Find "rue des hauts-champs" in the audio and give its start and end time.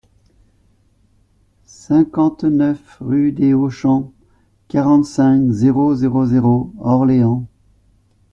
3.01-4.11